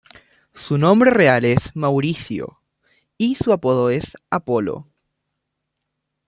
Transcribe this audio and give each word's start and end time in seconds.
Su 0.55 0.79
nombre 0.79 1.11
real 1.11 1.45
es 1.45 1.75
Maurizio, 1.75 2.59
y 3.19 3.35
su 3.35 3.53
apodo 3.53 3.91
es 3.91 4.17
"Apollo". 4.31 4.87